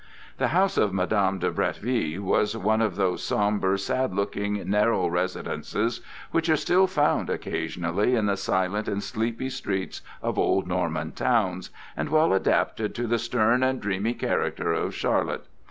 The 0.39 0.47
house 0.47 0.77
of 0.79 0.95
Madame 0.95 1.37
de 1.37 1.51
Bretteville 1.51 2.21
was 2.21 2.57
one 2.57 2.81
of 2.81 2.95
those 2.95 3.23
sombre, 3.23 3.77
sad 3.77 4.15
looking, 4.15 4.67
narrow 4.67 5.05
residences 5.05 6.01
which 6.31 6.49
are 6.49 6.55
still 6.57 6.87
found 6.87 7.29
occasionally 7.29 8.15
in 8.15 8.25
the 8.25 8.35
silent 8.35 8.87
and 8.87 9.03
sleepy 9.03 9.51
streets 9.51 10.01
of 10.23 10.39
old 10.39 10.67
Norman 10.67 11.11
towns, 11.11 11.69
and 11.95 12.09
well 12.09 12.33
adapted 12.33 12.95
to 12.95 13.05
the 13.05 13.19
stern 13.19 13.61
and 13.61 13.79
dreamy 13.79 14.15
character 14.15 14.73
of 14.73 14.95
Charlotte. 14.95 15.45